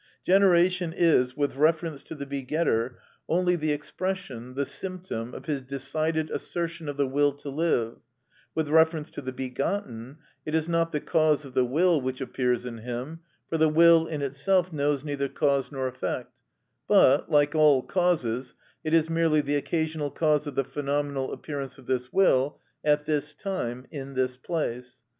Generation 0.25 0.95
is, 0.97 1.37
with 1.37 1.55
reference 1.55 2.01
to 2.01 2.15
the 2.15 2.25
begetter, 2.25 2.95
only 3.29 3.55
the 3.55 3.71
expression, 3.71 4.55
the 4.55 4.65
symptom, 4.65 5.31
of 5.35 5.45
his 5.45 5.61
decided 5.61 6.31
assertion 6.31 6.89
of 6.89 6.97
the 6.97 7.05
will 7.05 7.31
to 7.33 7.49
live: 7.51 7.97
with 8.55 8.67
reference 8.67 9.11
to 9.11 9.21
the 9.21 9.31
begotten, 9.31 10.17
it 10.43 10.55
is 10.55 10.67
not 10.67 10.91
the 10.91 10.99
cause 10.99 11.45
of 11.45 11.53
the 11.53 11.63
will 11.63 12.01
which 12.01 12.19
appears 12.19 12.65
in 12.65 12.79
him, 12.79 13.19
for 13.47 13.59
the 13.59 13.69
will 13.69 14.07
in 14.07 14.23
itself 14.23 14.73
knows 14.73 15.03
neither 15.03 15.29
cause 15.29 15.71
nor 15.71 15.87
effect, 15.87 16.39
but, 16.87 17.29
like 17.29 17.53
all 17.53 17.83
causes, 17.83 18.55
it 18.83 18.95
is 18.95 19.07
merely 19.07 19.39
the 19.41 19.55
occasional 19.55 20.09
cause 20.09 20.47
of 20.47 20.55
the 20.55 20.63
phenomenal 20.63 21.31
appearance 21.31 21.77
of 21.77 21.85
this 21.85 22.11
will 22.11 22.59
at 22.83 23.05
this 23.05 23.35
time 23.35 23.85
in 23.91 24.15
this 24.15 24.35
place. 24.35 25.03